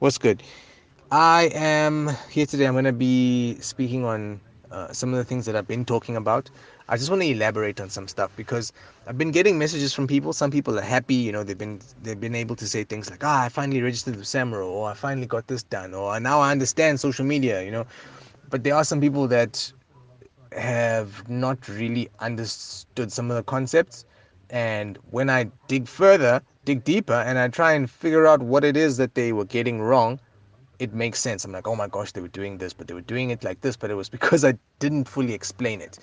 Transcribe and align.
What's 0.00 0.16
good? 0.16 0.42
I 1.10 1.50
am 1.52 2.08
here 2.30 2.46
today. 2.46 2.64
I'm 2.64 2.72
going 2.72 2.86
to 2.86 2.92
be 2.92 3.58
speaking 3.60 4.02
on 4.02 4.40
uh, 4.70 4.90
some 4.94 5.10
of 5.12 5.18
the 5.18 5.24
things 5.24 5.44
that 5.44 5.54
I've 5.54 5.68
been 5.68 5.84
talking 5.84 6.16
about. 6.16 6.48
I 6.88 6.96
just 6.96 7.10
want 7.10 7.20
to 7.20 7.28
elaborate 7.28 7.82
on 7.82 7.90
some 7.90 8.08
stuff 8.08 8.34
because 8.34 8.72
I've 9.06 9.18
been 9.18 9.30
getting 9.30 9.58
messages 9.58 9.92
from 9.92 10.06
people. 10.06 10.32
Some 10.32 10.50
people 10.50 10.78
are 10.78 10.82
happy, 10.82 11.16
you 11.16 11.32
know, 11.32 11.44
they've 11.44 11.58
been 11.58 11.82
they've 12.02 12.18
been 12.18 12.34
able 12.34 12.56
to 12.56 12.66
say 12.66 12.82
things 12.82 13.10
like, 13.10 13.22
"Ah, 13.22 13.42
I 13.44 13.50
finally 13.50 13.82
registered 13.82 14.16
with 14.16 14.24
Samro," 14.24 14.68
or 14.68 14.88
"I 14.88 14.94
finally 14.94 15.26
got 15.26 15.48
this 15.48 15.64
done," 15.64 15.92
or 15.92 16.18
"Now 16.18 16.40
I 16.40 16.50
understand 16.50 16.98
social 16.98 17.26
media," 17.26 17.62
you 17.62 17.70
know. 17.70 17.84
But 18.48 18.64
there 18.64 18.76
are 18.76 18.84
some 18.84 19.02
people 19.02 19.28
that 19.28 19.70
have 20.52 21.28
not 21.28 21.68
really 21.68 22.08
understood 22.20 23.12
some 23.12 23.30
of 23.30 23.36
the 23.36 23.42
concepts. 23.42 24.06
And 24.48 24.98
when 25.10 25.28
I 25.28 25.50
dig 25.68 25.86
further, 25.86 26.40
dig 26.64 26.84
deeper, 26.84 27.14
and 27.14 27.38
I 27.38 27.48
try 27.48 27.72
and 27.72 27.90
figure 27.90 28.26
out 28.26 28.42
what 28.42 28.64
it 28.64 28.76
is 28.76 28.96
that 28.98 29.14
they 29.14 29.32
were 29.32 29.44
getting 29.44 29.80
wrong, 29.80 30.20
it 30.78 30.94
makes 30.94 31.20
sense. 31.20 31.44
I'm 31.44 31.52
like, 31.52 31.68
oh 31.68 31.76
my 31.76 31.88
gosh, 31.88 32.12
they 32.12 32.20
were 32.20 32.28
doing 32.28 32.58
this, 32.58 32.72
but 32.72 32.88
they 32.88 32.94
were 32.94 33.00
doing 33.02 33.30
it 33.30 33.44
like 33.44 33.60
this, 33.60 33.76
but 33.76 33.90
it 33.90 33.94
was 33.94 34.08
because 34.18 34.44
I 34.44 34.54
didn't 34.78 35.04
fully 35.06 35.34
explain 35.34 35.80
it. 35.80 35.98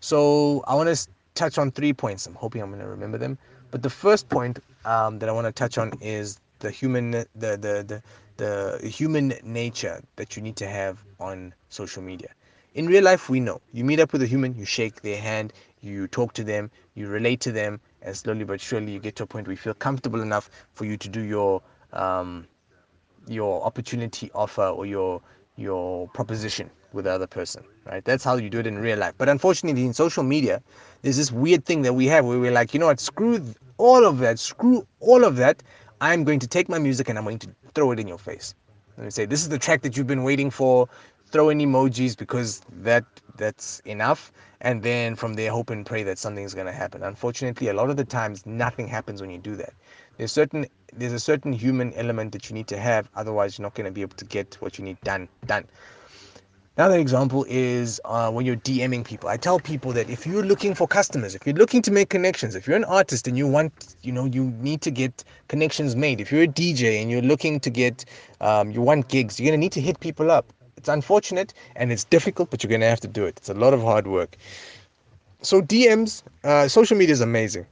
So 0.00 0.64
I 0.66 0.74
want 0.74 0.94
to 0.94 1.08
touch 1.34 1.58
on 1.58 1.70
three 1.70 1.92
points. 1.92 2.26
I'm 2.26 2.34
hoping 2.34 2.62
I'm 2.62 2.70
going 2.70 2.82
to 2.82 2.88
remember 2.88 3.18
them. 3.18 3.38
But 3.70 3.82
the 3.82 3.90
first 3.90 4.28
point 4.28 4.58
um, 4.84 5.18
that 5.18 5.28
I 5.28 5.32
want 5.32 5.46
to 5.46 5.52
touch 5.52 5.78
on 5.78 5.92
is 6.00 6.40
the 6.60 6.70
human, 6.70 7.10
the, 7.10 7.26
the 7.34 7.84
the 7.86 8.02
the 8.36 8.88
human 8.88 9.34
nature 9.44 10.02
that 10.16 10.36
you 10.36 10.42
need 10.42 10.56
to 10.56 10.66
have 10.66 11.04
on 11.20 11.54
social 11.68 12.02
media. 12.02 12.28
In 12.74 12.86
real 12.86 13.04
life, 13.04 13.28
we 13.28 13.40
know 13.40 13.60
you 13.72 13.84
meet 13.84 14.00
up 14.00 14.12
with 14.12 14.22
a 14.22 14.26
human, 14.26 14.54
you 14.56 14.64
shake 14.64 15.02
their 15.02 15.20
hand, 15.20 15.52
you 15.80 16.08
talk 16.08 16.32
to 16.34 16.44
them, 16.44 16.70
you 16.94 17.08
relate 17.08 17.40
to 17.40 17.52
them, 17.52 17.80
and 18.04 18.16
slowly 18.16 18.44
but 18.44 18.60
surely 18.60 18.92
you 18.92 19.00
get 19.00 19.16
to 19.16 19.24
a 19.24 19.26
point 19.26 19.46
where 19.46 19.52
you 19.52 19.58
feel 19.58 19.74
comfortable 19.74 20.22
enough 20.22 20.50
for 20.74 20.84
you 20.84 20.96
to 20.96 21.08
do 21.08 21.20
your 21.20 21.62
um, 21.92 22.46
your 23.26 23.64
opportunity 23.64 24.30
offer 24.34 24.66
or 24.66 24.86
your 24.86 25.20
your 25.56 26.08
proposition 26.08 26.70
with 26.92 27.06
the 27.06 27.10
other 27.10 27.26
person 27.26 27.64
right? 27.86 28.04
That's 28.04 28.24
how 28.24 28.36
you 28.36 28.50
do 28.50 28.60
it 28.60 28.66
in 28.66 28.78
real 28.78 28.98
life. 28.98 29.14
But 29.18 29.28
unfortunately 29.28 29.84
in 29.84 29.92
social 29.92 30.22
media 30.22 30.62
there's 31.02 31.16
this 31.16 31.32
weird 31.32 31.64
thing 31.64 31.82
that 31.82 31.94
we 31.94 32.06
have 32.06 32.24
where 32.24 32.38
we're 32.38 32.52
like 32.52 32.74
you 32.74 32.80
know 32.80 32.86
what? 32.86 33.00
Screw 33.00 33.44
all 33.78 34.04
of 34.06 34.18
that. 34.18 34.38
Screw 34.38 34.86
all 35.00 35.24
of 35.24 35.36
that. 35.36 35.62
I'm 36.00 36.24
going 36.24 36.40
to 36.40 36.46
take 36.46 36.68
my 36.68 36.78
music 36.78 37.08
and 37.08 37.18
i'm 37.18 37.24
going 37.24 37.38
to 37.40 37.48
throw 37.74 37.90
it 37.92 37.98
in 37.98 38.08
your 38.08 38.18
face. 38.18 38.54
Let 38.96 39.04
me 39.04 39.10
say 39.10 39.24
this 39.24 39.42
is 39.42 39.48
the 39.48 39.58
track 39.58 39.82
that 39.82 39.96
you've 39.96 40.06
been 40.06 40.22
waiting 40.22 40.50
for 40.50 40.88
throw 41.34 41.48
in 41.48 41.58
emojis 41.58 42.16
because 42.16 42.62
that 42.70 43.04
that's 43.36 43.80
enough 43.86 44.30
and 44.60 44.84
then 44.84 45.16
from 45.16 45.34
there 45.34 45.50
hope 45.50 45.68
and 45.68 45.84
pray 45.84 46.04
that 46.04 46.16
something's 46.16 46.54
going 46.54 46.68
to 46.68 46.72
happen 46.72 47.02
unfortunately 47.02 47.66
a 47.66 47.74
lot 47.74 47.90
of 47.90 47.96
the 47.96 48.04
times 48.04 48.46
nothing 48.46 48.86
happens 48.86 49.20
when 49.20 49.30
you 49.30 49.38
do 49.38 49.56
that 49.56 49.72
there's 50.16 50.30
certain 50.30 50.64
there's 50.92 51.12
a 51.12 51.18
certain 51.18 51.52
human 51.52 51.92
element 51.94 52.30
that 52.30 52.48
you 52.48 52.54
need 52.54 52.68
to 52.68 52.78
have 52.78 53.10
otherwise 53.16 53.58
you're 53.58 53.64
not 53.64 53.74
going 53.74 53.84
to 53.84 53.90
be 53.90 54.00
able 54.00 54.14
to 54.14 54.24
get 54.24 54.54
what 54.60 54.78
you 54.78 54.84
need 54.84 55.00
done 55.00 55.28
done 55.46 55.66
Another 56.76 56.98
example 56.98 57.46
is 57.48 58.00
uh, 58.04 58.32
when 58.32 58.44
you're 58.44 58.56
DMing 58.56 59.04
people. 59.04 59.28
I 59.28 59.36
tell 59.36 59.60
people 59.60 59.92
that 59.92 60.10
if 60.10 60.26
you're 60.26 60.42
looking 60.42 60.74
for 60.74 60.88
customers, 60.88 61.36
if 61.36 61.46
you're 61.46 61.54
looking 61.54 61.82
to 61.82 61.92
make 61.92 62.08
connections, 62.08 62.56
if 62.56 62.66
you're 62.66 62.76
an 62.76 62.82
artist 62.82 63.28
and 63.28 63.38
you 63.38 63.46
want, 63.46 63.94
you 64.02 64.10
know, 64.10 64.24
you 64.24 64.50
need 64.58 64.80
to 64.80 64.90
get 64.90 65.22
connections 65.46 65.94
made. 65.94 66.20
If 66.20 66.32
you're 66.32 66.42
a 66.42 66.48
DJ 66.48 67.00
and 67.00 67.12
you're 67.12 67.22
looking 67.22 67.60
to 67.60 67.70
get, 67.70 68.04
um, 68.40 68.72
you 68.72 68.82
want 68.82 69.06
gigs, 69.06 69.38
you're 69.38 69.48
gonna 69.52 69.58
need 69.58 69.70
to 69.70 69.80
hit 69.80 70.00
people 70.00 70.32
up. 70.32 70.52
It's 70.76 70.88
unfortunate 70.88 71.54
and 71.76 71.92
it's 71.92 72.04
difficult, 72.04 72.50
but 72.50 72.62
you're 72.62 72.70
gonna 72.70 72.88
have 72.88 73.00
to 73.00 73.08
do 73.08 73.24
it. 73.24 73.36
It's 73.38 73.48
a 73.48 73.54
lot 73.54 73.74
of 73.74 73.82
hard 73.82 74.06
work. 74.06 74.36
So 75.42 75.60
DMs, 75.60 76.22
uh, 76.42 76.68
social 76.68 76.96
media 76.96 77.12
is 77.12 77.20
amazing 77.20 77.66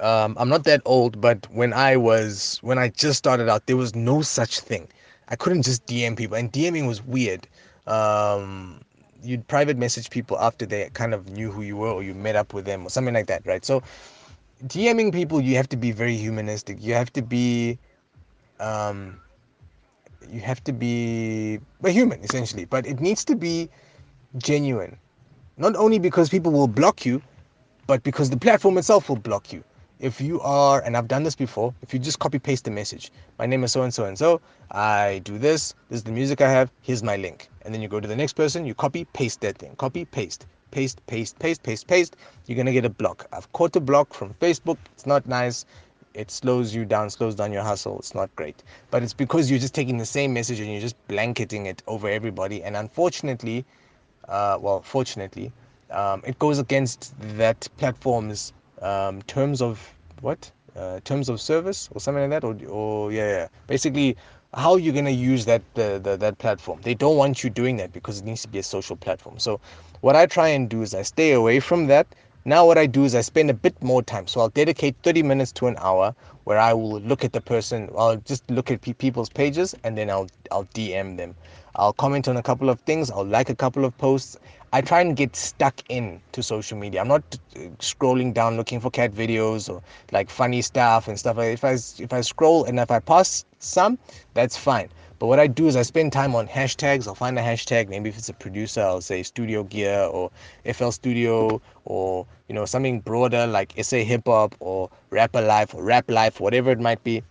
um, 0.00 0.36
I'm 0.38 0.48
not 0.48 0.64
that 0.64 0.82
old, 0.84 1.20
but 1.20 1.46
when 1.50 1.72
I 1.72 1.96
was 1.96 2.58
when 2.62 2.78
I 2.78 2.88
just 2.88 3.18
started 3.18 3.48
out, 3.48 3.66
there 3.66 3.76
was 3.76 3.94
no 3.94 4.22
such 4.22 4.60
thing. 4.60 4.88
I 5.28 5.36
couldn't 5.36 5.62
just 5.62 5.86
DM 5.86 6.16
people, 6.16 6.36
and 6.36 6.52
DMing 6.52 6.88
was 6.88 7.02
weird. 7.02 7.46
Um, 7.86 8.80
you'd 9.22 9.46
private 9.46 9.76
message 9.76 10.10
people 10.10 10.38
after 10.40 10.66
they 10.66 10.90
kind 10.94 11.14
of 11.14 11.28
knew 11.30 11.50
who 11.52 11.62
you 11.62 11.76
were, 11.76 11.90
or 11.90 12.02
you 12.02 12.14
met 12.14 12.36
up 12.36 12.52
with 12.54 12.64
them, 12.64 12.86
or 12.86 12.90
something 12.90 13.14
like 13.14 13.26
that, 13.26 13.46
right? 13.46 13.64
So, 13.64 13.82
DMing 14.64 15.12
people, 15.12 15.40
you 15.40 15.56
have 15.56 15.68
to 15.68 15.76
be 15.76 15.92
very 15.92 16.16
humanistic. 16.16 16.78
You 16.80 16.94
have 16.94 17.12
to 17.12 17.22
be, 17.22 17.78
um, 18.58 19.20
you 20.28 20.40
have 20.40 20.62
to 20.64 20.72
be 20.72 21.60
a 21.82 21.90
human 21.90 22.22
essentially, 22.22 22.64
but 22.64 22.86
it 22.86 23.00
needs 23.00 23.24
to 23.26 23.36
be 23.36 23.68
genuine. 24.38 24.96
Not 25.56 25.76
only 25.76 25.98
because 25.98 26.28
people 26.28 26.52
will 26.52 26.68
block 26.68 27.04
you, 27.04 27.22
but 27.86 28.02
because 28.02 28.30
the 28.30 28.36
platform 28.36 28.78
itself 28.78 29.08
will 29.08 29.16
block 29.16 29.52
you 29.52 29.64
if 30.00 30.20
you 30.20 30.40
are, 30.40 30.82
and 30.82 30.96
I've 30.96 31.08
done 31.08 31.22
this 31.22 31.36
before, 31.36 31.74
if 31.82 31.92
you 31.92 32.00
just 32.00 32.18
copy 32.18 32.38
paste 32.38 32.64
the 32.64 32.70
message, 32.70 33.12
my 33.38 33.46
name 33.46 33.62
is 33.64 33.72
so 33.72 33.82
and 33.82 33.92
so 33.92 34.06
and 34.06 34.18
so, 34.18 34.40
I 34.70 35.20
do 35.24 35.38
this, 35.38 35.74
this 35.90 35.98
is 35.98 36.04
the 36.04 36.12
music 36.12 36.40
I 36.40 36.50
have, 36.50 36.70
here's 36.80 37.02
my 37.02 37.16
link. 37.16 37.48
And 37.62 37.74
then 37.74 37.82
you 37.82 37.88
go 37.88 38.00
to 38.00 38.08
the 38.08 38.16
next 38.16 38.32
person, 38.32 38.64
you 38.64 38.74
copy 38.74 39.04
paste 39.12 39.42
that 39.42 39.58
thing, 39.58 39.76
copy 39.76 40.06
paste, 40.06 40.46
paste, 40.70 41.04
paste, 41.06 41.38
paste, 41.38 41.62
paste, 41.62 41.86
paste. 41.86 42.16
You're 42.46 42.56
gonna 42.56 42.72
get 42.72 42.84
a 42.86 42.90
block. 42.90 43.26
I've 43.32 43.52
caught 43.52 43.76
a 43.76 43.80
block 43.80 44.14
from 44.14 44.34
Facebook, 44.34 44.78
it's 44.94 45.06
not 45.06 45.26
nice. 45.26 45.66
It 46.14 46.30
slows 46.30 46.74
you 46.74 46.84
down, 46.84 47.10
slows 47.10 47.34
down 47.34 47.52
your 47.52 47.62
hustle. 47.62 47.98
It's 47.98 48.14
not 48.14 48.34
great. 48.36 48.62
But 48.90 49.02
it's 49.02 49.14
because 49.14 49.50
you're 49.50 49.60
just 49.60 49.74
taking 49.74 49.96
the 49.96 50.06
same 50.06 50.32
message 50.32 50.60
and 50.60 50.70
you're 50.70 50.80
just 50.80 50.96
blanketing 51.08 51.66
it 51.66 51.82
over 51.86 52.08
everybody. 52.08 52.62
And 52.62 52.76
unfortunately, 52.76 53.64
uh, 54.28 54.58
well, 54.60 54.82
fortunately, 54.82 55.52
um, 55.90 56.22
it 56.26 56.38
goes 56.38 56.58
against 56.58 57.14
that 57.36 57.68
platform's 57.76 58.52
um, 58.82 59.22
terms 59.22 59.60
of 59.62 59.94
what 60.20 60.50
uh, 60.76 61.00
terms 61.04 61.28
of 61.28 61.40
service 61.40 61.88
or 61.92 62.00
something 62.00 62.30
like 62.30 62.42
that 62.42 62.46
or, 62.46 62.56
or 62.68 63.12
yeah, 63.12 63.28
yeah 63.28 63.48
basically 63.66 64.16
how 64.54 64.76
you're 64.76 64.94
to 65.04 65.10
use 65.10 65.44
that 65.44 65.62
the, 65.74 66.00
the, 66.02 66.16
that 66.16 66.38
platform 66.38 66.80
they 66.82 66.94
don't 66.94 67.16
want 67.16 67.42
you 67.42 67.50
doing 67.50 67.76
that 67.76 67.92
because 67.92 68.20
it 68.20 68.24
needs 68.24 68.42
to 68.42 68.48
be 68.48 68.58
a 68.58 68.62
social 68.62 68.96
platform 68.96 69.38
so 69.38 69.60
what 70.00 70.16
i 70.16 70.26
try 70.26 70.48
and 70.48 70.68
do 70.68 70.82
is 70.82 70.94
i 70.94 71.02
stay 71.02 71.32
away 71.32 71.60
from 71.60 71.86
that 71.86 72.06
now 72.44 72.66
what 72.66 72.78
i 72.78 72.86
do 72.86 73.04
is 73.04 73.14
i 73.14 73.20
spend 73.20 73.50
a 73.50 73.54
bit 73.54 73.80
more 73.82 74.02
time 74.02 74.26
so 74.26 74.40
i'll 74.40 74.48
dedicate 74.50 74.96
30 75.02 75.22
minutes 75.22 75.52
to 75.52 75.66
an 75.66 75.76
hour 75.78 76.14
where 76.44 76.58
i 76.58 76.72
will 76.72 77.00
look 77.00 77.24
at 77.24 77.32
the 77.32 77.40
person 77.40 77.88
i'll 77.98 78.16
just 78.16 78.48
look 78.50 78.70
at 78.70 78.80
pe- 78.80 78.92
people's 78.94 79.28
pages 79.28 79.74
and 79.84 79.96
then 79.96 80.08
i'll 80.10 80.28
i'll 80.50 80.64
dm 80.66 81.16
them 81.16 81.34
i'll 81.76 81.92
comment 81.92 82.28
on 82.28 82.36
a 82.36 82.42
couple 82.42 82.70
of 82.70 82.80
things 82.80 83.10
i'll 83.10 83.24
like 83.24 83.50
a 83.50 83.54
couple 83.54 83.84
of 83.84 83.96
posts 83.98 84.38
I 84.72 84.80
try 84.80 85.00
and 85.00 85.16
get 85.16 85.34
stuck 85.34 85.80
in 85.88 86.20
to 86.30 86.44
social 86.44 86.78
media. 86.78 87.00
I'm 87.00 87.08
not 87.08 87.24
uh, 87.56 87.58
scrolling 87.80 88.32
down 88.32 88.56
looking 88.56 88.78
for 88.78 88.88
cat 88.88 89.10
videos 89.10 89.68
or 89.68 89.82
like 90.12 90.30
funny 90.30 90.62
stuff 90.62 91.08
and 91.08 91.18
stuff. 91.18 91.38
If 91.38 91.64
I 91.64 91.72
if 91.72 92.12
I 92.12 92.20
scroll 92.20 92.64
and 92.64 92.78
if 92.78 92.88
I 92.88 93.00
pass 93.00 93.44
some, 93.58 93.98
that's 94.34 94.56
fine. 94.56 94.88
But 95.20 95.26
what 95.26 95.38
I 95.38 95.48
do 95.48 95.66
is 95.66 95.76
I 95.76 95.82
spend 95.82 96.14
time 96.14 96.34
on 96.34 96.48
hashtags. 96.48 97.06
I'll 97.06 97.14
find 97.14 97.38
a 97.38 97.42
hashtag. 97.42 97.90
Maybe 97.90 98.08
if 98.08 98.16
it's 98.16 98.30
a 98.30 98.32
producer, 98.32 98.80
I'll 98.80 99.02
say 99.02 99.22
Studio 99.22 99.64
Gear 99.64 100.04
or 100.04 100.30
FL 100.72 100.88
Studio 100.88 101.60
or 101.84 102.26
you 102.48 102.54
know 102.54 102.64
something 102.64 103.00
broader 103.00 103.46
like 103.46 103.74
SA 103.82 103.98
Hip 103.98 104.22
Hop 104.24 104.54
or 104.60 104.88
Rapper 105.10 105.42
Life 105.42 105.74
or 105.74 105.84
Rap 105.84 106.10
Life, 106.10 106.40
whatever 106.40 106.70
it 106.70 106.80
might 106.80 107.04
be. 107.04 107.22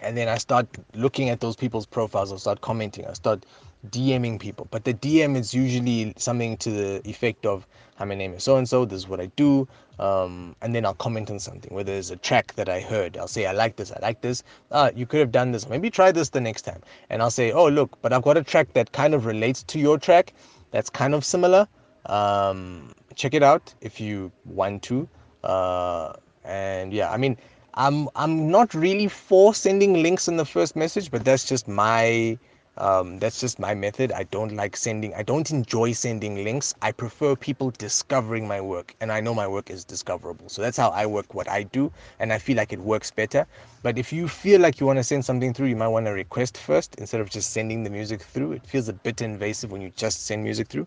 And 0.00 0.16
then 0.16 0.26
I 0.28 0.38
start 0.38 0.66
looking 0.94 1.28
at 1.28 1.40
those 1.40 1.54
people's 1.54 1.84
profiles. 1.84 2.32
I'll 2.32 2.38
start 2.38 2.62
commenting. 2.62 3.06
I 3.06 3.12
start 3.12 3.44
DMing 3.88 4.38
people, 4.38 4.68
but 4.70 4.84
the 4.84 4.92
DM 4.92 5.36
is 5.36 5.54
usually 5.54 6.12
something 6.16 6.56
to 6.58 6.70
the 6.70 7.08
effect 7.08 7.46
of, 7.46 7.66
"Hi, 7.96 8.04
my 8.04 8.14
name 8.14 8.34
is 8.34 8.44
so 8.44 8.56
and 8.56 8.68
so. 8.68 8.84
This 8.84 8.98
is 8.98 9.08
what 9.08 9.20
I 9.20 9.26
do," 9.36 9.66
um, 9.98 10.54
and 10.60 10.74
then 10.74 10.84
I'll 10.84 10.94
comment 10.94 11.30
on 11.30 11.38
something. 11.38 11.74
Whether 11.74 11.92
it's 11.94 12.10
a 12.10 12.16
track 12.16 12.54
that 12.56 12.68
I 12.68 12.80
heard, 12.80 13.16
I'll 13.16 13.26
say, 13.26 13.46
"I 13.46 13.52
like 13.52 13.76
this. 13.76 13.90
I 13.90 13.98
like 14.02 14.20
this. 14.20 14.42
Ah, 14.70 14.90
you 14.94 15.06
could 15.06 15.20
have 15.20 15.32
done 15.32 15.52
this. 15.52 15.68
Maybe 15.68 15.88
try 15.88 16.12
this 16.12 16.28
the 16.28 16.40
next 16.40 16.62
time." 16.62 16.82
And 17.08 17.22
I'll 17.22 17.30
say, 17.30 17.52
"Oh, 17.52 17.68
look, 17.68 17.96
but 18.02 18.12
I've 18.12 18.22
got 18.22 18.36
a 18.36 18.44
track 18.44 18.72
that 18.74 18.92
kind 18.92 19.14
of 19.14 19.24
relates 19.24 19.62
to 19.64 19.78
your 19.78 19.96
track. 19.98 20.34
That's 20.72 20.90
kind 20.90 21.14
of 21.14 21.24
similar. 21.24 21.66
Um, 22.06 22.92
check 23.14 23.32
it 23.34 23.42
out 23.42 23.74
if 23.80 23.98
you 23.98 24.30
want 24.44 24.82
to." 24.84 25.08
Uh, 25.42 26.12
and 26.44 26.92
yeah, 26.92 27.10
I 27.10 27.16
mean, 27.16 27.38
I'm 27.74 28.08
I'm 28.14 28.50
not 28.50 28.74
really 28.74 29.08
for 29.08 29.54
sending 29.54 30.02
links 30.02 30.28
in 30.28 30.36
the 30.36 30.44
first 30.44 30.76
message, 30.76 31.10
but 31.10 31.24
that's 31.24 31.44
just 31.46 31.66
my 31.66 32.38
um, 32.80 33.18
that's 33.18 33.38
just 33.38 33.58
my 33.58 33.74
method. 33.74 34.10
I 34.10 34.22
don't 34.24 34.56
like 34.56 34.74
sending, 34.74 35.14
I 35.14 35.22
don't 35.22 35.50
enjoy 35.50 35.92
sending 35.92 36.42
links. 36.42 36.74
I 36.80 36.92
prefer 36.92 37.36
people 37.36 37.70
discovering 37.72 38.48
my 38.48 38.60
work, 38.60 38.94
and 39.00 39.12
I 39.12 39.20
know 39.20 39.34
my 39.34 39.46
work 39.46 39.68
is 39.70 39.84
discoverable. 39.84 40.48
So 40.48 40.62
that's 40.62 40.78
how 40.78 40.88
I 40.88 41.04
work 41.04 41.34
what 41.34 41.48
I 41.48 41.64
do, 41.64 41.92
and 42.18 42.32
I 42.32 42.38
feel 42.38 42.56
like 42.56 42.72
it 42.72 42.80
works 42.80 43.10
better. 43.10 43.46
But 43.82 43.98
if 43.98 44.12
you 44.12 44.26
feel 44.26 44.60
like 44.60 44.80
you 44.80 44.86
want 44.86 44.98
to 44.98 45.04
send 45.04 45.24
something 45.24 45.52
through, 45.52 45.66
you 45.66 45.76
might 45.76 45.88
want 45.88 46.06
to 46.06 46.12
request 46.12 46.56
first 46.56 46.94
instead 46.96 47.20
of 47.20 47.28
just 47.28 47.50
sending 47.50 47.84
the 47.84 47.90
music 47.90 48.22
through. 48.22 48.52
It 48.52 48.66
feels 48.66 48.88
a 48.88 48.94
bit 48.94 49.20
invasive 49.20 49.70
when 49.70 49.82
you 49.82 49.92
just 49.94 50.24
send 50.24 50.42
music 50.42 50.68
through. 50.68 50.86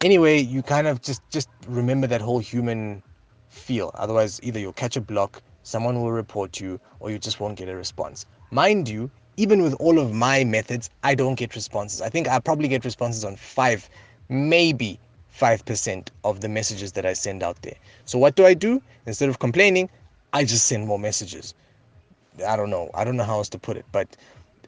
Anyway, 0.00 0.38
you 0.38 0.62
kind 0.62 0.86
of 0.86 1.02
just 1.02 1.22
just 1.30 1.48
remember 1.66 2.06
that 2.06 2.20
whole 2.20 2.38
human 2.38 3.02
feel. 3.48 3.90
Otherwise, 3.94 4.38
either 4.44 4.60
you'll 4.60 4.72
catch 4.72 4.96
a 4.96 5.00
block, 5.00 5.42
someone 5.64 6.00
will 6.00 6.12
report 6.12 6.60
you, 6.60 6.78
or 7.00 7.10
you 7.10 7.18
just 7.18 7.40
won't 7.40 7.56
get 7.56 7.68
a 7.68 7.74
response. 7.74 8.26
Mind 8.50 8.88
you, 8.88 9.10
even 9.36 9.62
with 9.62 9.74
all 9.74 9.98
of 9.98 10.12
my 10.12 10.44
methods, 10.44 10.90
I 11.02 11.14
don't 11.14 11.34
get 11.34 11.54
responses. 11.54 12.00
I 12.00 12.08
think 12.08 12.28
I 12.28 12.38
probably 12.38 12.68
get 12.68 12.84
responses 12.84 13.24
on 13.24 13.36
five, 13.36 13.88
maybe 14.28 14.98
5% 15.38 16.08
of 16.24 16.40
the 16.40 16.48
messages 16.48 16.92
that 16.92 17.04
I 17.04 17.12
send 17.12 17.42
out 17.42 17.60
there. 17.62 17.74
So 18.04 18.18
what 18.18 18.36
do 18.36 18.46
I 18.46 18.54
do? 18.54 18.80
Instead 19.06 19.28
of 19.28 19.38
complaining, 19.38 19.90
I 20.32 20.44
just 20.44 20.66
send 20.66 20.86
more 20.86 20.98
messages. 20.98 21.54
I 22.46 22.56
don't 22.56 22.70
know. 22.70 22.90
I 22.94 23.04
don't 23.04 23.16
know 23.16 23.24
how 23.24 23.38
else 23.38 23.48
to 23.50 23.58
put 23.58 23.76
it, 23.76 23.84
but 23.92 24.16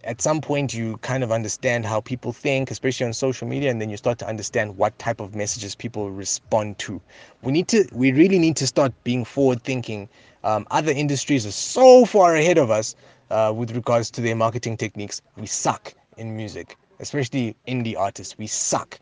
at 0.04 0.22
some 0.22 0.40
point 0.40 0.72
you 0.72 0.96
kind 0.98 1.24
of 1.24 1.32
understand 1.32 1.84
how 1.84 2.00
people 2.00 2.32
think, 2.32 2.70
especially 2.70 3.06
on 3.06 3.12
social 3.12 3.46
media, 3.48 3.70
and 3.70 3.80
then 3.80 3.90
you 3.90 3.96
start 3.96 4.18
to 4.18 4.28
understand 4.28 4.76
what 4.76 4.96
type 4.98 5.20
of 5.20 5.34
messages 5.34 5.74
people 5.74 6.10
respond 6.10 6.78
to. 6.78 7.00
We 7.42 7.52
need 7.52 7.68
to, 7.68 7.88
we 7.92 8.12
really 8.12 8.38
need 8.38 8.56
to 8.56 8.66
start 8.66 8.92
being 9.04 9.24
forward 9.24 9.62
thinking. 9.62 10.08
Um, 10.44 10.66
other 10.70 10.92
industries 10.92 11.44
are 11.44 11.52
so 11.52 12.04
far 12.04 12.36
ahead 12.36 12.58
of 12.58 12.70
us 12.70 12.94
uh, 13.30 13.52
with 13.54 13.74
regards 13.74 14.10
to 14.12 14.20
their 14.20 14.36
marketing 14.36 14.76
techniques. 14.76 15.22
We 15.36 15.46
suck 15.46 15.94
in 16.16 16.36
music, 16.36 16.76
especially 17.00 17.56
indie 17.66 17.96
artists. 17.96 18.36
We 18.38 18.46
suck. 18.46 18.98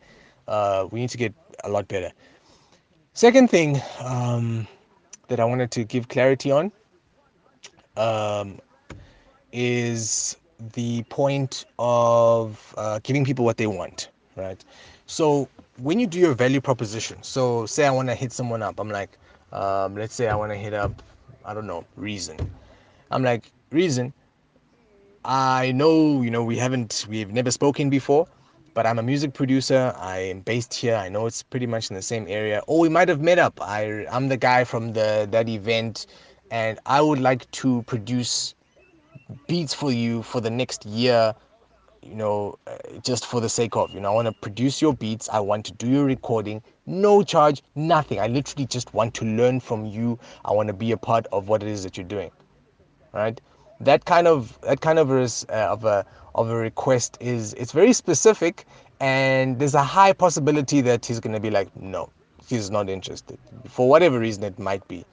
Uh, 0.47 0.87
we 0.91 0.99
need 0.99 1.09
to 1.09 1.17
get 1.17 1.33
a 1.63 1.69
lot 1.69 1.87
better. 1.87 2.11
Second 3.13 3.49
thing 3.49 3.81
um, 3.99 4.67
that 5.27 5.39
I 5.39 5.45
wanted 5.45 5.71
to 5.71 5.83
give 5.83 6.07
clarity 6.09 6.51
on 6.51 6.71
um, 7.97 8.59
is 9.51 10.37
the 10.73 11.03
point 11.03 11.65
of 11.79 12.73
uh, 12.77 12.99
giving 13.03 13.25
people 13.25 13.45
what 13.45 13.57
they 13.57 13.67
want, 13.67 14.09
right? 14.35 14.63
So 15.05 15.47
when 15.77 15.99
you 15.99 16.07
do 16.07 16.19
your 16.19 16.33
value 16.33 16.61
proposition, 16.61 17.21
so 17.21 17.65
say 17.65 17.85
I 17.85 17.91
want 17.91 18.09
to 18.09 18.15
hit 18.15 18.31
someone 18.31 18.61
up, 18.61 18.79
I'm 18.79 18.89
like, 18.89 19.17
um, 19.51 19.95
let's 19.95 20.13
say 20.13 20.27
I 20.27 20.35
want 20.35 20.51
to 20.51 20.57
hit 20.57 20.73
up, 20.73 21.01
I 21.45 21.53
don't 21.53 21.67
know, 21.67 21.85
Reason. 21.95 22.37
I'm 23.11 23.23
like, 23.23 23.51
Reason, 23.71 24.13
I 25.23 25.71
know, 25.71 26.21
you 26.21 26.29
know, 26.29 26.43
we 26.43 26.57
haven't, 26.57 27.05
we've 27.09 27.31
never 27.33 27.51
spoken 27.51 27.89
before, 27.89 28.27
but 28.73 28.85
I'm 28.85 28.99
a 28.99 29.03
music 29.03 29.33
producer. 29.33 29.93
I 29.97 30.19
am 30.19 30.41
based 30.41 30.73
here. 30.73 30.95
I 30.95 31.09
know 31.09 31.25
it's 31.25 31.41
pretty 31.41 31.65
much 31.65 31.89
in 31.89 31.95
the 31.95 32.01
same 32.01 32.25
area. 32.27 32.61
Or 32.67 32.79
we 32.79 32.89
might 32.89 33.09
have 33.09 33.21
met 33.21 33.39
up. 33.39 33.59
I, 33.61 34.05
I'm 34.11 34.27
the 34.27 34.37
guy 34.37 34.63
from 34.63 34.93
the 34.93 35.27
that 35.31 35.49
event, 35.49 36.05
and 36.51 36.79
I 36.85 37.01
would 37.01 37.19
like 37.19 37.49
to 37.51 37.81
produce 37.83 38.53
beats 39.47 39.73
for 39.73 39.91
you 39.91 40.21
for 40.21 40.41
the 40.41 40.49
next 40.49 40.85
year 40.85 41.33
you 42.03 42.13
know 42.13 42.57
uh, 42.67 42.77
just 43.03 43.25
for 43.25 43.41
the 43.41 43.49
sake 43.49 43.75
of 43.75 43.91
you 43.91 43.99
know 43.99 44.11
i 44.11 44.13
want 44.13 44.27
to 44.27 44.31
produce 44.31 44.81
your 44.81 44.93
beats 44.93 45.27
i 45.29 45.39
want 45.39 45.65
to 45.65 45.71
do 45.73 45.87
your 45.87 46.05
recording 46.05 46.61
no 46.85 47.23
charge 47.23 47.63
nothing 47.73 48.19
i 48.19 48.27
literally 48.27 48.67
just 48.67 48.93
want 48.93 49.13
to 49.13 49.25
learn 49.25 49.59
from 49.59 49.85
you 49.85 50.19
i 50.45 50.51
want 50.51 50.67
to 50.67 50.73
be 50.73 50.91
a 50.91 50.97
part 50.97 51.25
of 51.31 51.49
what 51.49 51.63
it 51.63 51.69
is 51.69 51.81
that 51.83 51.97
you're 51.97 52.05
doing 52.05 52.29
right 53.13 53.41
that 53.79 54.05
kind 54.05 54.27
of 54.27 54.59
that 54.61 54.81
kind 54.81 54.99
of 54.99 55.11
a, 55.11 55.23
uh, 55.23 55.71
of 55.71 55.85
a 55.85 56.05
of 56.35 56.49
a 56.49 56.55
request 56.55 57.17
is 57.19 57.53
it's 57.53 57.71
very 57.71 57.93
specific 57.93 58.65
and 58.99 59.59
there's 59.59 59.75
a 59.75 59.83
high 59.83 60.13
possibility 60.13 60.81
that 60.81 61.05
he's 61.05 61.19
going 61.19 61.33
to 61.33 61.39
be 61.39 61.49
like 61.49 61.73
no 61.75 62.09
he's 62.47 62.69
not 62.71 62.89
interested 62.89 63.37
for 63.67 63.89
whatever 63.89 64.19
reason 64.19 64.43
it 64.43 64.57
might 64.59 64.87
be 64.87 65.05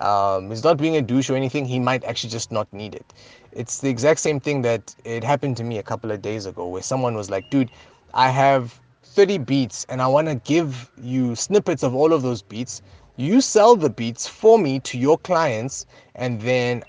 um, 0.00 0.48
he's 0.48 0.64
not 0.64 0.78
being 0.78 0.96
a 0.96 1.02
douche 1.02 1.28
or 1.28 1.36
anything. 1.36 1.66
He 1.66 1.78
might 1.78 2.04
actually 2.04 2.30
just 2.30 2.50
not 2.50 2.72
need 2.72 2.94
it. 2.94 3.12
It's 3.52 3.80
the 3.80 3.90
exact 3.90 4.20
same 4.20 4.40
thing 4.40 4.62
that 4.62 4.94
it 5.04 5.22
happened 5.22 5.56
to 5.58 5.64
me 5.64 5.78
a 5.78 5.82
couple 5.82 6.10
of 6.10 6.22
days 6.22 6.46
ago 6.46 6.66
where 6.66 6.82
someone 6.82 7.14
was 7.14 7.28
like, 7.28 7.50
dude, 7.50 7.70
I 8.14 8.30
have 8.30 8.80
30 9.02 9.38
beats 9.38 9.84
and 9.90 10.00
I 10.00 10.06
want 10.06 10.28
to 10.28 10.36
give 10.36 10.90
you 11.02 11.34
snippets 11.34 11.82
of 11.82 11.94
all 11.94 12.12
of 12.14 12.22
those 12.22 12.40
beats. 12.40 12.80
You 13.16 13.42
sell 13.42 13.76
the 13.76 13.90
beats 13.90 14.26
for 14.26 14.58
me 14.58 14.80
to 14.80 14.98
your 14.98 15.18
clients 15.18 15.84
and 16.14 16.40
then 16.40 16.82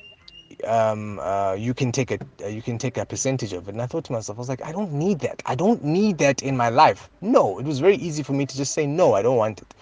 um, 0.66 1.20
uh, 1.20 1.54
you 1.54 1.74
can 1.74 1.92
take 1.92 2.12
a 2.12 2.20
uh, 2.44 2.48
you 2.48 2.62
can 2.62 2.78
take 2.78 2.98
a 2.98 3.06
percentage 3.06 3.54
of 3.54 3.68
it. 3.68 3.72
And 3.72 3.82
I 3.82 3.86
thought 3.86 4.06
to 4.06 4.12
myself, 4.12 4.38
I 4.38 4.40
was 4.40 4.50
like, 4.50 4.64
I 4.64 4.72
don't 4.72 4.94
need 4.94 5.20
that. 5.20 5.42
I 5.46 5.56
don't 5.56 5.84
need 5.84 6.18
that 6.20 6.42
in 6.44 6.56
my 6.58 6.70
life. 6.70 7.10
No, 7.22 7.60
it 7.60 7.66
was 7.66 7.80
very 7.80 7.96
easy 7.96 8.24
for 8.24 8.34
me 8.34 8.46
to 8.46 8.58
just 8.58 8.74
say 8.74 8.86
no. 8.86 9.14
I 9.14 9.22
don't 9.22 9.38
want 9.38 9.62
it. 9.62 9.74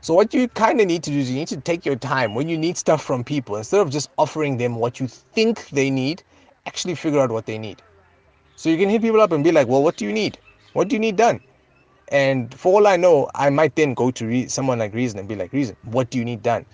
So 0.00 0.12
what 0.12 0.34
you 0.34 0.48
kind 0.48 0.80
of 0.80 0.86
need 0.86 1.02
to 1.04 1.10
do 1.10 1.18
is 1.18 1.30
you 1.30 1.36
need 1.36 1.48
to 1.48 1.56
take 1.56 1.86
your 1.86 1.96
time 1.96 2.34
when 2.34 2.48
you 2.48 2.58
need 2.58 2.76
stuff 2.76 3.02
from 3.02 3.24
people 3.24 3.56
instead 3.56 3.80
of 3.80 3.90
just 3.90 4.10
offering 4.18 4.58
them 4.58 4.76
what 4.76 5.00
you 5.00 5.06
think 5.08 5.68
they 5.70 5.88
need, 5.90 6.22
actually 6.66 6.94
figure 6.94 7.20
out 7.20 7.30
what 7.30 7.46
they 7.46 7.56
need. 7.56 7.82
So 8.56 8.68
you 8.68 8.76
can 8.76 8.90
hit 8.90 9.02
people 9.02 9.20
up 9.20 9.32
and 9.32 9.42
be 9.42 9.50
like, 9.50 9.66
"Well, 9.66 9.82
what 9.82 9.96
do 9.96 10.04
you 10.04 10.12
need? 10.12 10.38
What 10.74 10.88
do 10.88 10.96
you 10.96 11.00
need 11.00 11.16
done?" 11.16 11.40
And 12.08 12.54
for 12.54 12.74
all 12.74 12.86
I 12.86 12.96
know, 12.96 13.30
I 13.34 13.50
might 13.50 13.74
then 13.76 13.94
go 13.94 14.10
to 14.10 14.26
re- 14.26 14.48
someone 14.48 14.78
like 14.78 14.94
Reason 14.94 15.18
and 15.18 15.26
be 15.28 15.36
like, 15.36 15.52
"Reason, 15.52 15.76
what 15.84 16.10
do 16.10 16.18
you 16.18 16.24
need 16.24 16.42
done?" 16.42 16.66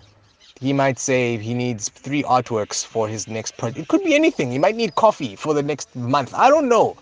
He 0.60 0.74
might 0.74 0.98
say 0.98 1.38
he 1.38 1.54
needs 1.54 1.88
three 1.88 2.22
artworks 2.22 2.84
for 2.84 3.08
his 3.08 3.26
next 3.26 3.56
project. 3.56 3.78
It 3.78 3.88
could 3.88 4.04
be 4.04 4.14
anything. 4.14 4.52
He 4.52 4.58
might 4.58 4.76
need 4.76 4.94
coffee 4.94 5.34
for 5.34 5.54
the 5.54 5.62
next 5.62 5.94
month. 5.96 6.34
I 6.34 6.50
don't 6.50 6.68
know. 6.68 6.96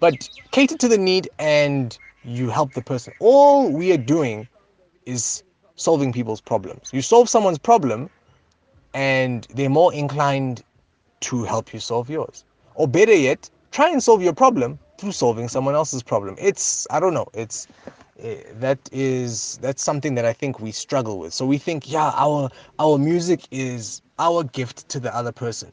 But 0.00 0.28
cater 0.50 0.76
to 0.76 0.88
the 0.88 0.98
need 0.98 1.28
and 1.38 1.96
you 2.24 2.50
help 2.50 2.72
the 2.72 2.82
person. 2.82 3.12
All 3.20 3.70
we 3.70 3.92
are 3.92 3.96
doing 3.96 4.48
is 5.06 5.44
solving 5.76 6.12
people's 6.12 6.40
problems. 6.40 6.90
You 6.92 7.00
solve 7.00 7.28
someone's 7.28 7.58
problem 7.58 8.10
and 8.92 9.46
they're 9.54 9.70
more 9.70 9.94
inclined 9.94 10.64
to 11.20 11.44
help 11.44 11.72
you 11.72 11.78
solve 11.78 12.10
yours. 12.10 12.44
Or 12.74 12.88
better 12.88 13.14
yet, 13.14 13.48
try 13.70 13.90
and 13.90 14.02
solve 14.02 14.20
your 14.20 14.32
problem 14.32 14.78
through 14.98 15.12
solving 15.12 15.48
someone 15.48 15.74
else's 15.74 16.02
problem. 16.02 16.34
It's 16.38 16.88
I 16.90 16.98
don't 16.98 17.14
know, 17.14 17.28
it's 17.34 17.68
Eh, 18.22 18.42
that 18.58 18.78
is 18.92 19.58
that's 19.62 19.82
something 19.82 20.14
that 20.14 20.24
I 20.26 20.32
think 20.34 20.60
we 20.60 20.72
struggle 20.72 21.18
with. 21.18 21.32
So 21.32 21.46
we 21.46 21.56
think, 21.58 21.90
yeah, 21.90 22.12
our 22.16 22.50
our 22.78 22.98
music 22.98 23.46
is 23.50 24.02
our 24.18 24.44
gift 24.44 24.88
to 24.90 25.00
the 25.00 25.14
other 25.14 25.32
person. 25.32 25.72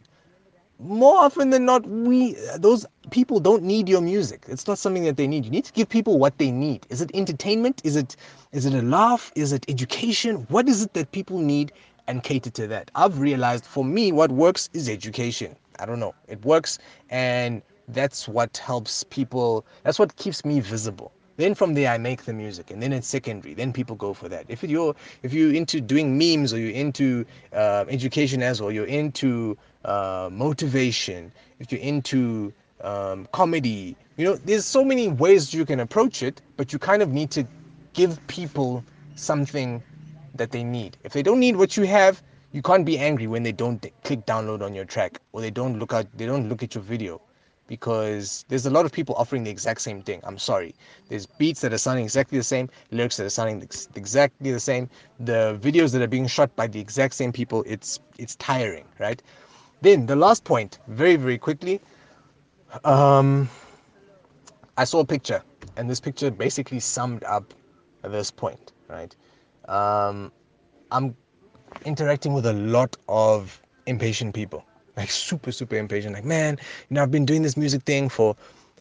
More 0.80 1.18
often 1.18 1.50
than 1.50 1.66
not 1.66 1.86
we 1.88 2.36
those 2.58 2.86
people 3.12 3.40
don't 3.42 3.64
need 3.64 3.90
your 3.90 4.02
music. 4.02 4.46
It's 4.48 4.66
not 4.68 4.78
something 4.78 5.04
that 5.04 5.18
they 5.18 5.28
need. 5.28 5.44
You 5.46 5.52
need 5.52 5.66
to 5.66 5.74
give 5.74 5.90
people 5.90 6.20
what 6.20 6.38
they 6.38 6.52
need. 6.52 6.86
Is 6.90 7.02
it 7.02 7.12
entertainment? 7.14 7.82
Is 7.84 7.96
it 7.98 8.16
is 8.54 8.66
it 8.66 8.74
a 8.74 8.82
laugh? 8.82 9.32
Is 9.36 9.52
it 9.52 9.66
education? 9.68 10.46
What 10.50 10.70
is 10.70 10.84
it 10.84 10.94
that 10.94 11.12
people 11.12 11.40
need? 11.40 11.74
And 12.08 12.24
cater 12.24 12.50
to 12.52 12.68
that. 12.68 12.90
I've 12.96 13.20
realized 13.20 13.66
for 13.66 13.84
me 13.84 14.14
what 14.14 14.32
works 14.32 14.70
is 14.74 14.88
education. 14.88 15.58
I 15.80 15.86
don't 15.86 16.00
know. 16.00 16.16
It 16.30 16.46
works 16.46 16.80
and 17.10 17.62
that's 17.90 18.28
what 18.28 18.58
helps 18.58 19.04
people 19.04 19.66
that's 19.84 20.00
what 20.00 20.16
keeps 20.16 20.46
me 20.46 20.60
visible 20.62 21.12
then 21.38 21.54
from 21.54 21.74
there 21.74 21.92
I 21.92 21.98
make 21.98 22.26
the 22.26 22.34
music, 22.34 22.72
and 22.72 22.82
then 22.82 22.92
it's 22.92 23.08
secondary. 23.08 23.54
Then 23.54 23.72
people 23.72 23.96
go 23.96 24.14
for 24.14 24.28
that. 24.30 24.46
If 24.50 24.64
you're 24.64 24.96
if 25.24 25.34
you're 25.34 25.54
into 25.54 25.80
doing 25.80 26.18
memes 26.18 26.54
or 26.54 26.60
you're 26.60 26.72
into 26.72 27.26
uh, 27.54 27.86
education 27.88 28.44
as 28.44 28.62
well, 28.62 28.72
you're 28.72 28.86
into 28.86 29.58
uh, 29.86 30.30
motivation, 30.32 31.32
if 31.60 31.72
you're 31.72 31.82
into 31.82 32.52
um, 32.82 33.28
comedy, 33.32 33.96
you 34.18 34.26
know, 34.26 34.36
there's 34.36 34.66
so 34.66 34.84
many 34.84 35.08
ways 35.08 35.54
you 35.54 35.66
can 35.66 35.80
approach 35.80 36.24
it, 36.24 36.42
but 36.58 36.74
you 36.74 36.80
kind 36.80 37.02
of 37.02 37.12
need 37.12 37.32
to 37.32 37.48
give 37.94 38.20
people 38.28 38.84
something 39.16 39.82
that 40.36 40.52
they 40.52 40.64
need. 40.64 40.98
If 41.04 41.14
they 41.14 41.24
don't 41.24 41.40
need 41.40 41.56
what 41.56 41.78
you 41.78 41.84
have, 41.84 42.22
you 42.52 42.62
can't 42.62 42.86
be 42.86 42.98
angry 42.98 43.28
when 43.28 43.44
they 43.44 43.52
don't 43.52 43.86
click 44.04 44.26
download 44.26 44.64
on 44.64 44.74
your 44.74 44.86
track 44.86 45.20
or 45.32 45.42
they 45.42 45.52
don't 45.52 45.78
look 45.78 45.94
at 45.94 46.08
they 46.18 46.26
don't 46.26 46.50
look 46.50 46.64
at 46.64 46.74
your 46.74 46.84
video 46.84 47.22
because 47.68 48.46
there's 48.48 48.66
a 48.66 48.70
lot 48.70 48.86
of 48.86 48.92
people 48.92 49.16
offering 49.16 49.44
the 49.44 49.52
exact 49.52 49.82
same 49.82 50.02
thing. 50.02 50.22
I'm 50.24 50.38
sorry. 50.38 50.74
There's 51.10 51.26
beats 51.26 51.62
that 51.62 51.74
are 51.74 51.78
sounding 51.78 52.06
exactly 52.06 52.38
the 52.38 52.44
same, 52.44 52.70
lyrics 52.92 53.18
that 53.18 53.26
are 53.26 53.30
sounding 53.30 53.62
exactly 53.96 54.52
the 54.52 54.60
same, 54.60 54.90
the 55.20 55.60
videos 55.62 55.92
that 55.94 56.02
are 56.02 56.08
being 56.08 56.28
shot 56.28 56.56
by 56.56 56.68
the 56.68 56.80
exact 56.80 57.14
same 57.14 57.32
people. 57.32 57.64
It's 57.68 58.00
it's 58.18 58.36
tiring, 58.36 58.86
right? 59.00 59.22
Then 59.82 60.06
the 60.06 60.16
last 60.16 60.44
point, 60.44 60.80
very 60.88 61.16
very 61.16 61.38
quickly. 61.38 61.82
Um, 62.84 63.50
I 64.78 64.84
saw 64.84 65.00
a 65.00 65.06
picture, 65.06 65.44
and 65.78 65.90
this 65.90 66.00
picture 66.00 66.32
basically 66.32 66.80
summed 66.80 67.24
up 67.24 67.54
this 68.04 68.32
point, 68.32 68.74
right? 68.88 69.16
Um, 69.68 70.32
I'm 70.92 71.16
interacting 71.86 72.34
with 72.34 72.46
a 72.46 72.54
lot 72.54 72.96
of 73.08 73.62
impatient 73.86 74.34
people 74.34 74.66
like 74.98 75.12
super 75.12 75.52
super 75.52 75.76
impatient 75.76 76.14
like 76.14 76.26
man 76.26 76.58
you 76.90 76.96
know 76.96 77.04
i've 77.04 77.12
been 77.12 77.26
doing 77.26 77.44
this 77.44 77.56
music 77.56 77.84
thing 77.84 78.10
for 78.10 78.36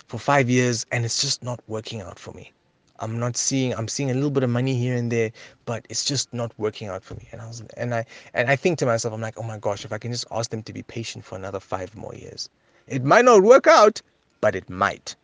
for 0.09 0.19
five 0.19 0.49
years 0.49 0.87
and 0.93 1.05
it's 1.05 1.21
just 1.21 1.43
not 1.43 1.61
working 1.67 2.01
out 2.01 2.19
for 2.19 2.33
me. 2.33 2.53
I'm 2.99 3.19
not 3.19 3.37
seeing 3.37 3.75
i'm 3.75 3.89
seeing 3.89 4.11
a 4.11 4.15
little 4.15 4.31
bit 4.31 4.43
of 4.43 4.49
money 4.49 4.75
here 4.75 4.97
and 4.97 5.13
there 5.13 5.31
but 5.67 5.85
it's 5.91 6.03
just 6.05 6.33
not 6.33 6.53
working 6.59 6.89
out 6.89 7.05
for 7.05 7.15
me. 7.15 7.29
And 7.31 7.43
i 7.43 7.47
was 7.47 7.63
and 7.77 7.95
i 7.95 8.07
and 8.33 8.49
i 8.49 8.57
think 8.57 8.79
to 8.79 8.87
myself 8.87 9.13
i'm 9.13 9.21
like 9.21 9.39
oh 9.39 9.43
my 9.43 9.59
gosh 9.59 9.85
if 9.85 9.93
i 9.93 9.99
can 9.99 10.13
just 10.13 10.25
ask 10.31 10.51
them 10.51 10.63
to 10.63 10.73
be 10.73 10.83
patient 10.83 11.23
for 11.23 11.37
another 11.37 11.61
five 11.61 11.95
more 11.95 12.15
years. 12.15 12.49
It 12.89 13.05
might 13.05 13.27
not 13.27 13.43
work 13.43 13.67
out 13.67 14.01
but 14.41 14.55
it 14.55 14.71
might 14.71 15.15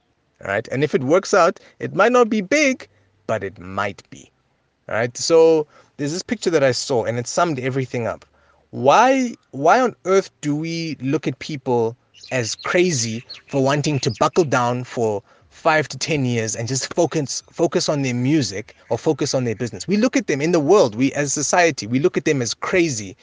right? 0.45 0.69
And 0.69 0.85
if 0.85 0.95
it 0.95 1.03
works 1.03 1.33
out 1.33 1.61
it 1.79 1.95
might 1.95 2.13
not 2.13 2.29
be 2.29 2.43
big 2.43 2.87
but 3.27 3.43
it 3.43 3.59
might 3.59 4.03
be 4.11 4.31
right? 4.87 5.17
So 5.17 5.67
there's 5.97 6.13
this 6.13 6.23
picture 6.23 6.51
that 6.51 6.65
i 6.65 6.73
saw 6.73 7.05
and 7.05 7.19
it 7.19 7.27
summed 7.27 7.59
everything 7.59 8.07
up 8.07 8.27
why 8.73 9.35
why 9.51 9.79
on 9.81 9.95
earth 10.07 10.31
do 10.41 10.57
we 10.57 10.97
look 11.01 11.29
at 11.29 11.39
people 11.41 11.95
as 12.31 12.55
crazy 12.55 13.23
for 13.47 13.63
wanting 13.63 14.01
to 14.01 14.11
buckle 14.11 14.45
down 14.45 14.83
for 14.83 15.23
five 15.51 15.87
to 15.87 15.99
ten 15.99 16.25
years 16.25 16.57
and 16.57 16.67
just 16.67 16.93
focus 16.95 17.43
focus 17.51 17.91
on 17.91 18.01
their 18.01 18.15
music 18.15 18.75
or 18.89 18.97
focus 18.97 19.35
on 19.35 19.45
their 19.45 19.55
business? 19.55 19.87
We 19.87 19.99
look 19.99 20.17
at 20.17 20.27
them 20.27 20.41
in 20.41 20.53
the 20.53 20.61
world 20.61 20.95
we 20.95 21.13
as 21.13 21.35
society 21.35 21.87
we 21.87 21.99
look 22.01 22.17
at 22.17 22.25
them 22.25 22.41
as 22.41 22.55
crazy. 22.55 23.15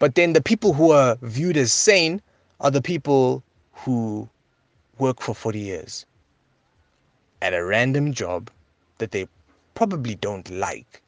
But 0.00 0.16
then 0.16 0.32
the 0.32 0.42
people 0.42 0.72
who 0.72 0.90
are 0.90 1.16
viewed 1.22 1.56
as 1.56 1.72
sane 1.72 2.20
are 2.60 2.72
the 2.72 2.82
people 2.82 3.44
who 3.72 4.28
work 4.98 5.20
for 5.20 5.32
40 5.32 5.60
years 5.60 6.06
at 7.40 7.54
a 7.54 7.64
random 7.64 8.12
job 8.12 8.50
that 8.98 9.12
they 9.12 9.28
probably 9.76 10.16
don't 10.16 10.50
like. 10.50 11.00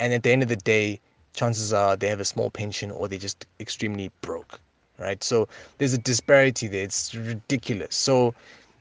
And 0.00 0.12
at 0.12 0.22
the 0.22 0.32
end 0.32 0.42
of 0.42 0.50
the 0.50 0.56
day 0.56 1.00
chances 1.38 1.72
are 1.72 1.96
they 1.96 2.08
have 2.08 2.20
a 2.20 2.24
small 2.24 2.50
pension 2.50 2.90
or 2.90 3.06
they're 3.06 3.18
just 3.18 3.46
extremely 3.60 4.10
broke, 4.22 4.60
right? 4.98 5.22
So 5.22 5.48
there's 5.78 5.94
a 5.94 5.98
disparity 5.98 6.66
there. 6.66 6.82
It's 6.82 7.14
ridiculous. 7.14 7.94
So 7.94 8.34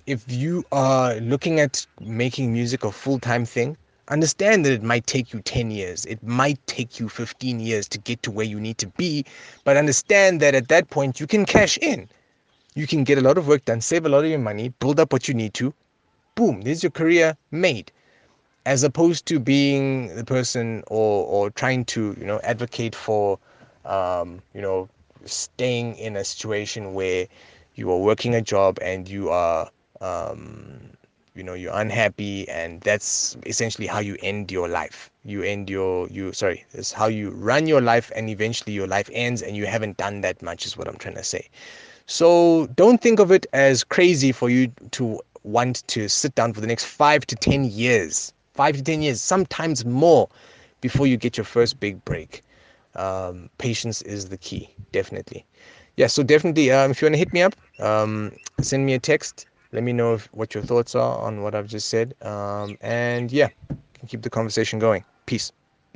if 0.08 0.24
you 0.28 0.66
are 0.72 1.16
looking 1.18 1.60
at 1.60 1.86
making 2.02 2.52
music 2.52 2.84
a 2.84 2.92
full-time 2.92 3.46
thing, 3.46 3.78
understand 4.10 4.66
that 4.66 4.72
it 4.72 4.82
might 4.82 5.06
take 5.06 5.34
you 5.34 5.42
10 5.42 5.70
years 5.70 6.06
it 6.06 6.24
might 6.24 6.58
take 6.66 6.98
you 6.98 7.10
15 7.10 7.60
years 7.60 7.90
to 7.90 7.98
get 7.98 8.24
to 8.24 8.32
where 8.32 8.46
you 8.46 8.58
need 8.58 8.78
to 8.78 8.88
be 8.96 9.26
but 9.66 9.76
understand 9.76 10.40
that 10.40 10.56
at 10.56 10.70
that 10.70 10.90
point 10.90 11.20
you 11.20 11.28
can 11.28 11.46
cash 11.46 11.78
in 11.80 12.08
you 12.74 12.88
can 12.88 13.04
get 13.04 13.18
a 13.18 13.22
lot 13.22 13.38
of 13.38 13.50
work 13.50 13.66
done 13.66 13.82
save 13.82 14.06
a 14.06 14.10
lot 14.10 14.24
of 14.24 14.30
your 14.30 14.40
money 14.40 14.70
build 14.80 14.98
up 14.98 15.12
what 15.12 15.28
you 15.28 15.34
need 15.34 15.54
to 15.54 15.74
boom 16.36 16.62
there's 16.62 16.84
your 16.84 16.92
career 16.92 17.36
made 17.52 17.92
as 18.68 18.84
opposed 18.84 19.26
to 19.26 19.40
being 19.40 20.14
the 20.16 20.26
person 20.26 20.84
or 20.88 21.26
or 21.26 21.50
trying 21.52 21.86
to 21.86 22.14
you 22.20 22.26
know 22.26 22.40
advocate 22.44 22.94
for 22.94 23.40
um, 23.86 24.42
you 24.54 24.62
know 24.62 24.90
staying 25.24 25.96
in 25.96 26.18
a 26.18 26.24
situation 26.24 26.94
where 26.94 27.28
you 27.76 27.90
are 27.90 27.98
working 27.98 28.36
a 28.36 28.42
job 28.42 28.78
and 28.82 29.08
you 29.08 29.30
are 29.30 29.70
um, 30.02 30.82
you 31.34 31.44
know 31.44 31.54
you're 31.54 31.74
unhappy 31.74 32.48
and 32.50 32.82
that's 32.82 33.38
essentially 33.46 33.88
how 33.88 34.00
you 34.00 34.18
end 34.22 34.52
your 34.52 34.68
life. 34.68 35.10
You 35.24 35.44
end 35.44 35.70
your 35.70 36.10
you 36.10 36.34
sorry 36.34 36.66
it's 36.74 36.92
how 36.92 37.08
you 37.08 37.30
run 37.30 37.68
your 37.68 37.82
life 37.82 38.12
and 38.18 38.30
eventually 38.30 38.74
your 38.74 38.88
life 38.88 39.10
ends 39.14 39.42
and 39.42 39.56
you 39.56 39.66
haven't 39.66 39.96
done 39.96 40.20
that 40.22 40.42
much 40.42 40.66
is 40.66 40.78
what 40.78 40.90
i'm 40.90 40.98
trying 40.98 41.16
to 41.16 41.24
say. 41.24 41.48
So 42.06 42.68
don't 42.76 43.02
think 43.02 43.20
of 43.22 43.32
it 43.32 43.46
as 43.54 43.86
crazy 43.86 44.34
for 44.34 44.50
you 44.50 44.72
to 44.92 45.22
want 45.44 45.88
to 45.88 46.10
sit 46.10 46.36
down 46.36 46.54
for 46.54 46.60
the 46.60 46.68
next 46.68 46.84
five 46.86 47.26
to 47.28 47.36
ten 47.36 47.64
years 47.64 48.34
five 48.58 48.76
to 48.76 48.84
ten 48.84 49.02
years 49.02 49.22
sometimes 49.22 49.86
more 49.86 50.28
before 50.82 51.08
you 51.08 51.18
get 51.18 51.38
your 51.38 51.46
first 51.46 51.80
big 51.80 52.04
break 52.04 52.44
um, 52.96 53.50
patience 53.58 54.02
is 54.02 54.30
the 54.30 54.38
key 54.38 54.70
definitely 54.92 55.46
yeah 55.96 56.08
so 56.08 56.24
definitely 56.24 56.72
um, 56.72 56.92
if 56.92 57.02
you 57.02 57.06
want 57.06 57.14
to 57.14 57.20
hit 57.20 57.32
me 57.34 57.42
up 57.42 57.56
um, 57.80 58.32
send 58.62 58.86
me 58.86 58.94
a 58.94 59.00
text 59.00 59.48
let 59.72 59.84
me 59.84 59.94
know 59.94 60.14
if, 60.14 60.28
what 60.34 60.54
your 60.54 60.64
thoughts 60.64 60.96
are 60.96 61.20
on 61.20 61.42
what 61.42 61.56
I've 61.56 61.68
just 61.68 61.90
said. 61.90 62.16
Um, 62.22 62.78
and 62.82 63.32
yeah, 63.32 63.50
keep 64.08 64.22
the 64.22 64.30
conversation 64.30 64.80
going. 64.80 65.04
Peace. 65.26 65.52